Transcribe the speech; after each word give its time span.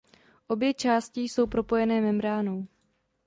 Obě 0.47 0.73
části 0.73 1.21
jsou 1.21 1.47
propojené 1.47 2.01
membránou. 2.01 2.67